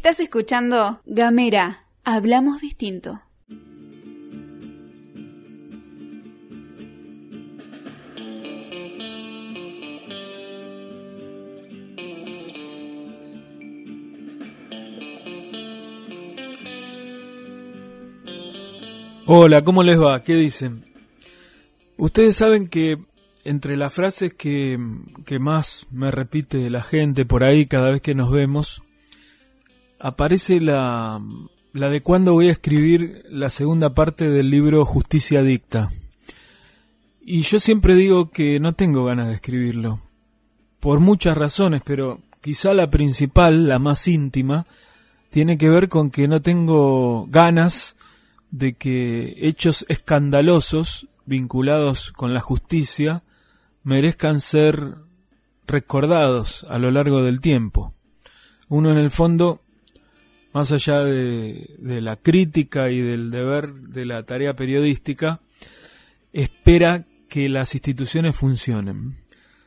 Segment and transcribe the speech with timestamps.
[0.00, 3.20] Estás escuchando Gamera, hablamos distinto.
[19.26, 20.22] Hola, ¿cómo les va?
[20.22, 20.86] ¿Qué dicen?
[21.98, 22.96] Ustedes saben que
[23.44, 24.78] entre las frases que,
[25.26, 28.82] que, más me repite la gente por ahí cada vez que nos vemos,
[30.00, 31.20] aparece la,
[31.72, 35.90] la de cuándo voy a escribir la segunda parte del libro Justicia Dicta.
[37.20, 40.00] Y yo siempre digo que no tengo ganas de escribirlo,
[40.80, 44.66] por muchas razones, pero quizá la principal, la más íntima,
[45.30, 47.96] tiene que ver con que no tengo ganas
[48.50, 53.22] de que hechos escandalosos vinculados con la justicia
[53.84, 54.96] merezcan ser
[55.66, 57.94] recordados a lo largo del tiempo.
[58.68, 59.60] Uno en el fondo,
[60.52, 65.40] más allá de, la crítica y del deber de la tarea periodística,
[66.32, 69.16] espera que las instituciones funcionen.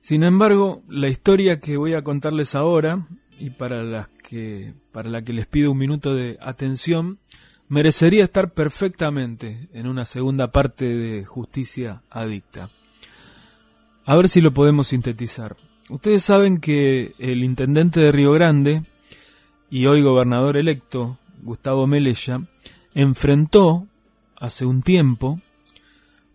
[0.00, 3.06] Sin embargo, la historia que voy a contarles ahora,
[3.38, 7.18] y para, las que, para la que les pido un minuto de atención,
[7.68, 12.70] merecería estar perfectamente en una segunda parte de Justicia Adicta.
[14.04, 15.56] A ver si lo podemos sintetizar.
[15.90, 18.82] Ustedes saben que el intendente de Río Grande
[19.70, 22.42] y hoy gobernador electo, Gustavo Melella,
[22.94, 23.86] enfrentó
[24.36, 25.40] hace un tiempo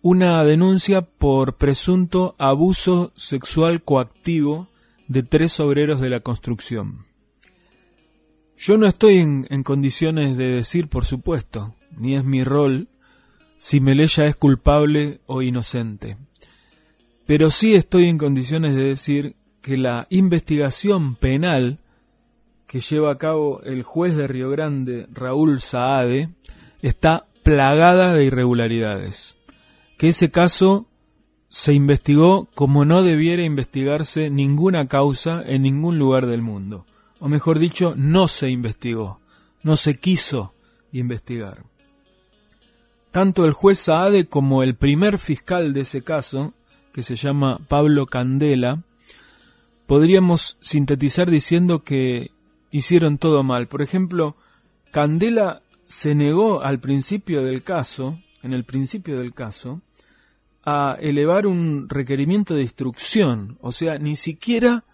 [0.00, 4.68] una denuncia por presunto abuso sexual coactivo
[5.08, 7.00] de tres obreros de la construcción.
[8.56, 12.88] Yo no estoy en, condiciones de decir, por supuesto, ni es mi rol,
[13.56, 16.16] si Melella es culpable o inocente.
[17.26, 21.78] Pero sí estoy en condiciones de decir que la investigación penal
[22.68, 26.28] que lleva a cabo el juez de Río Grande, Raúl Saade,
[26.82, 29.36] está plagada de irregularidades.
[29.96, 30.86] Que ese caso
[31.48, 36.84] se investigó como no debiera investigarse ninguna causa en ningún lugar del mundo
[37.20, 39.20] o mejor dicho, no se investigó,
[39.62, 40.54] no se quiso
[40.92, 41.64] investigar.
[43.10, 46.54] Tanto el juez Saade como el primer fiscal de ese caso,
[46.92, 48.82] que se llama Pablo Candela,
[49.86, 52.30] podríamos sintetizar diciendo que
[52.70, 53.68] hicieron todo mal.
[53.68, 54.36] Por ejemplo,
[54.90, 59.80] Candela se negó al principio del caso, en el principio del caso,
[60.64, 64.84] a elevar un requerimiento de instrucción, o sea, ni siquiera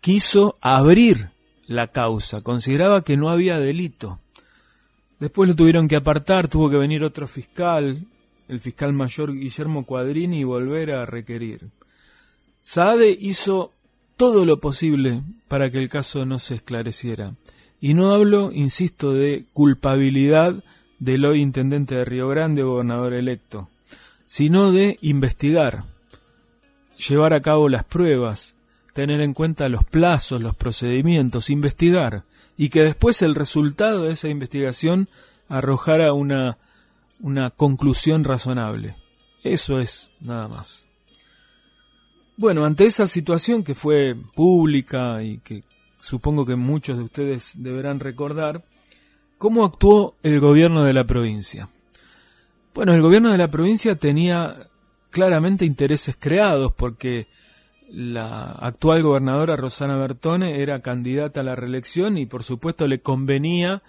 [0.00, 1.30] quiso abrir
[1.66, 4.20] la causa, consideraba que no había delito.
[5.18, 8.06] Después lo tuvieron que apartar, tuvo que venir otro fiscal,
[8.46, 11.70] el fiscal mayor Guillermo Cuadrini, y volver a requerir.
[12.62, 13.72] Saade hizo
[14.18, 17.34] todo lo posible para que el caso no se esclareciera.
[17.80, 20.64] Y no hablo, insisto, de culpabilidad
[20.98, 23.70] del hoy intendente de Río Grande gobernador electo,
[24.26, 25.84] sino de investigar,
[27.08, 28.56] llevar a cabo las pruebas,
[28.92, 32.24] tener en cuenta los plazos, los procedimientos, investigar
[32.56, 35.08] y que después el resultado de esa investigación
[35.48, 36.58] arrojara una,
[37.20, 38.96] una conclusión razonable.
[39.44, 40.87] Eso es nada más.
[42.38, 45.64] Bueno, ante esa situación que fue pública y que
[45.98, 48.62] supongo que muchos de ustedes deberán recordar,
[49.38, 51.68] ¿cómo actuó el gobierno de la provincia?
[52.74, 54.68] Bueno, el gobierno de la provincia tenía
[55.10, 57.26] claramente intereses creados porque
[57.90, 63.82] la actual gobernadora Rosana Bertone era candidata a la reelección y por supuesto le convenía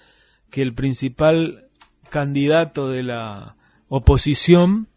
[0.50, 1.66] que el principal
[2.10, 3.58] candidato de la
[3.90, 4.88] oposición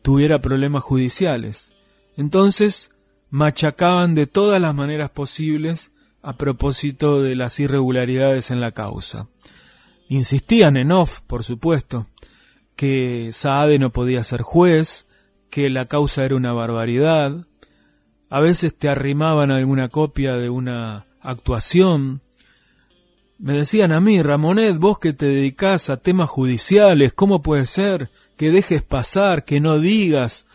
[0.00, 1.74] tuviera problemas judiciales.
[2.16, 2.91] Entonces
[3.32, 9.26] machacaban de todas las maneras posibles a propósito de las irregularidades en la causa.
[10.10, 12.08] Insistían en off, por supuesto,
[12.76, 15.08] que Saade no podía ser juez,
[15.48, 17.46] que la causa era una barbaridad,
[18.28, 22.20] a veces te arrimaban alguna copia de una actuación.
[23.38, 28.10] Me decían a mí, Ramonet, vos que te dedicás a temas judiciales, ¿cómo puede ser
[28.36, 30.46] que dejes pasar, que no digas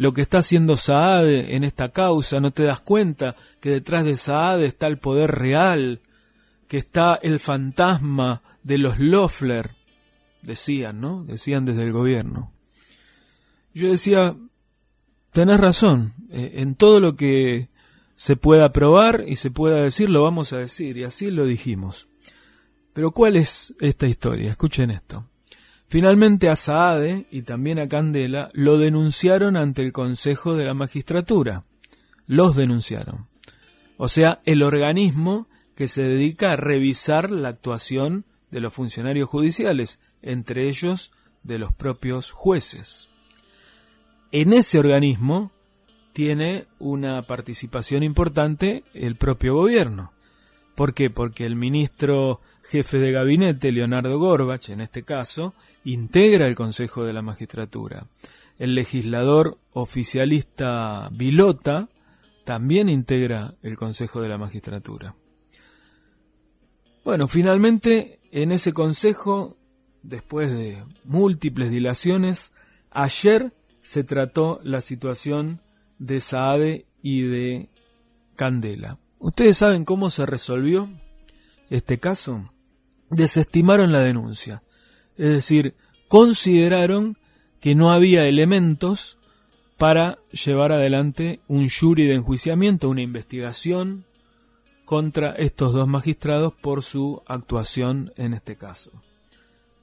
[0.00, 2.40] lo que está haciendo Saade en esta causa?
[2.40, 6.00] ¿No te das cuenta que detrás de Saade está el poder real,
[6.68, 9.72] que está el fantasma de los Loeffler?
[10.40, 11.22] Decían, ¿no?
[11.24, 12.50] Decían desde el gobierno.
[13.74, 14.34] Yo decía,
[15.32, 17.68] tenés razón, eh, en todo lo que
[18.14, 22.08] se pueda probar y se pueda decir, lo vamos a decir, y así lo dijimos.
[22.94, 24.52] Pero ¿cuál es esta historia?
[24.52, 25.26] Escuchen esto.
[25.90, 31.64] Finalmente a Saade y también a Candela lo denunciaron ante el Consejo de la Magistratura.
[32.28, 33.26] Los denunciaron.
[33.96, 39.98] O sea, el organismo que se dedica a revisar la actuación de los funcionarios judiciales,
[40.22, 41.10] entre ellos
[41.42, 43.10] de los propios jueces.
[44.30, 45.50] En ese organismo
[46.12, 50.12] tiene una participación importante el propio gobierno.
[50.80, 51.10] ¿Por qué?
[51.10, 55.52] Porque el ministro jefe de gabinete, Leonardo Gorbach, en este caso,
[55.84, 58.06] integra el Consejo de la Magistratura.
[58.58, 61.90] El legislador oficialista Vilota
[62.46, 65.14] también integra el Consejo de la Magistratura.
[67.04, 69.58] Bueno, finalmente en ese Consejo,
[70.02, 72.54] después de múltiples dilaciones,
[72.90, 73.52] ayer
[73.82, 75.60] se trató la situación
[75.98, 77.68] de Saade y de
[78.34, 78.96] Candela.
[79.20, 80.88] ¿Ustedes saben cómo se resolvió
[81.68, 82.50] este caso?
[83.10, 84.62] Desestimaron la denuncia.
[85.18, 85.74] Es decir,
[86.08, 87.18] consideraron
[87.60, 89.18] que no había elementos
[89.76, 94.06] para llevar adelante un jury de enjuiciamiento, una investigación
[94.86, 98.90] contra estos dos magistrados por su actuación en este caso.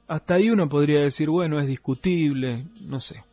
[0.07, 3.23] Hasta ahí uno podría decir, bueno, es discutible, no sé.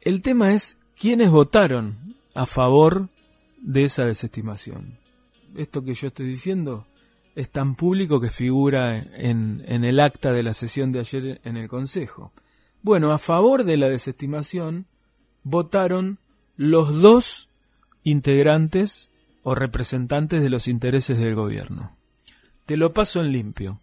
[0.00, 3.10] El tema es quiénes votaron a favor
[3.62, 4.98] de esa desestimación.
[5.56, 6.86] Esto que yo estoy diciendo
[7.34, 11.68] es tan público que figura en, el acta de la sesión de ayer en el
[11.68, 12.32] Consejo.
[12.82, 14.86] Bueno, a favor de la desestimación
[15.44, 16.18] votaron
[16.56, 17.48] los dos
[18.02, 19.10] integrantes
[19.44, 21.96] o representantes de los intereses del gobierno.
[22.66, 23.80] Te lo paso en limpio.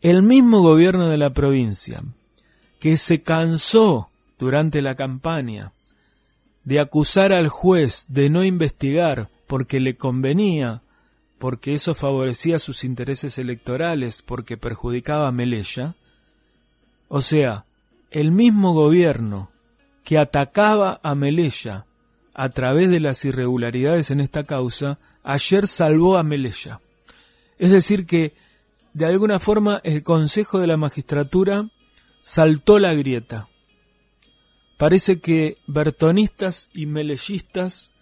[0.00, 2.02] El mismo gobierno de la provincia,
[2.78, 5.72] que se cansó durante la campaña
[6.66, 10.82] de acusar al juez de no investigar porque le convenía,
[11.38, 15.94] porque eso favorecía sus intereses electorales, porque perjudicaba a Melella,
[17.06, 17.66] o sea,
[18.10, 19.50] el mismo gobierno
[20.02, 21.86] que atacaba a Melella
[22.34, 26.80] a través de las irregularidades en esta causa, ayer salvó a Melella.
[27.58, 28.34] Es decir, que
[28.92, 31.70] de alguna forma el Consejo de la Magistratura
[32.20, 33.48] saltó la grieta.
[34.76, 37.92] Parece que bertonistas y melellistas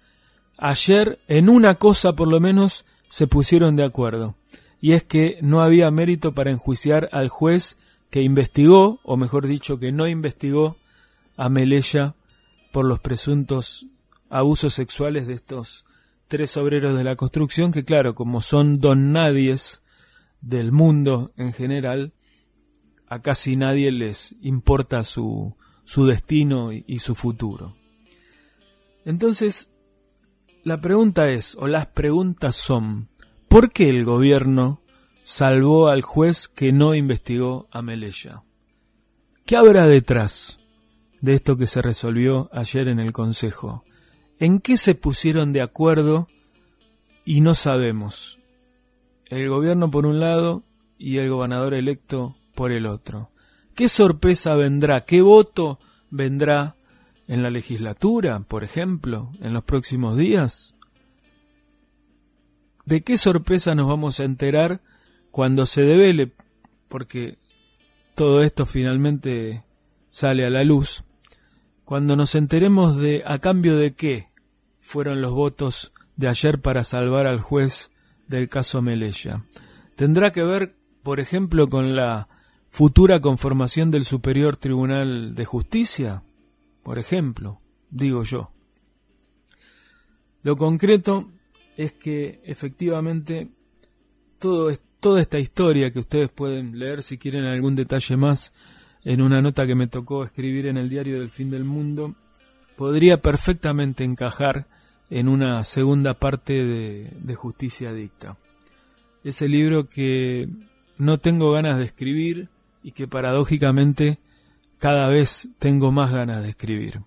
[0.57, 4.35] ayer en una cosa por lo menos se pusieron de acuerdo,
[4.81, 7.79] y es que no había mérito para enjuiciar al juez
[8.11, 10.77] que investigó, o mejor dicho, que no investigó
[11.37, 12.15] a Melella
[12.73, 13.87] por los presuntos
[14.29, 15.85] abusos sexuales de estos
[16.29, 19.83] tres obreros de la construcción, que claro, como son don nadies
[20.41, 22.13] del mundo en general,
[23.07, 27.77] a casi nadie les importa su, su destino y, su futuro.
[29.05, 29.71] Entonces,
[30.63, 33.09] la pregunta es, o las preguntas son,
[33.49, 34.81] ¿por qué el gobierno
[35.23, 38.43] salvó al juez que no investigó a Melella?
[39.45, 40.59] ¿Qué habrá detrás
[41.21, 43.85] de esto que se resolvió ayer en el Consejo?
[44.39, 46.29] ¿En qué se pusieron de acuerdo
[47.27, 48.41] y no sabemos?
[49.27, 50.65] El gobierno por un lado
[50.99, 53.31] y el gobernador electo por el otro.
[53.75, 55.05] ¿Qué sorpresa vendrá?
[55.05, 55.81] ¿Qué voto
[56.11, 56.77] vendrá
[57.27, 60.77] en la legislatura, por ejemplo, en los próximos días?
[62.85, 64.81] ¿De qué sorpresa nos vamos a enterar
[65.33, 66.33] cuando se devele?
[66.89, 67.39] Porque
[68.15, 69.65] todo esto finalmente
[70.09, 71.03] sale a la luz.
[71.85, 74.29] Cuando nos enteremos de a cambio de qué
[74.81, 77.91] fueron los votos de ayer para salvar al juez
[78.29, 79.45] del caso Melella.
[79.97, 82.29] Tendrá que ver, por ejemplo, con la
[82.75, 86.25] futura conformación del Superior Tribunal de Justicia,
[86.83, 88.51] por ejemplo, digo yo.
[90.43, 91.31] Lo concreto
[91.77, 93.47] es que efectivamente
[94.41, 98.53] todo toda esta historia que ustedes pueden leer si quieren algún detalle más
[99.05, 102.17] en una nota que me tocó escribir en el diario del fin del mundo,
[102.77, 104.67] podría perfectamente encajar
[105.11, 108.37] en una segunda parte de, de Justicia Dicta.
[109.23, 110.49] Ese libro que
[110.99, 112.49] no tengo ganas de escribir
[112.85, 114.19] y que paradójicamente
[114.79, 117.01] cada vez tengo más ganas de escribir.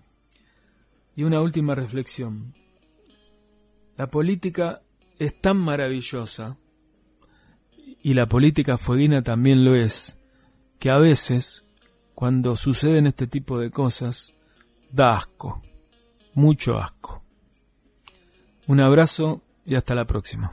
[1.14, 2.52] Y una última reflexión.
[3.96, 4.82] La política
[5.20, 6.58] es tan maravillosa,
[8.02, 10.18] y la política fueguina también lo es,
[10.80, 11.64] que a veces,
[12.14, 14.34] cuando suceden este tipo de cosas,
[14.90, 15.62] da asco,
[16.34, 17.22] mucho asco.
[18.66, 20.52] Un abrazo y hasta la próxima.